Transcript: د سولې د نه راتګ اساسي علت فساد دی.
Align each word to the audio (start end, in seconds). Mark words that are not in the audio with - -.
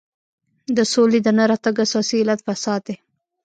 د 0.75 0.79
سولې 0.93 1.19
د 1.23 1.27
نه 1.37 1.43
راتګ 1.51 1.75
اساسي 1.85 2.17
علت 2.21 2.39
فساد 2.47 2.81
دی. 2.87 2.95